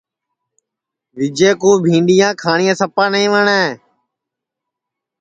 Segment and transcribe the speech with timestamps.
[1.17, 3.71] وجئے کُو بھینٚڈؔیاں کھاٹؔیاں سپا نائی وٹؔتیاں ہے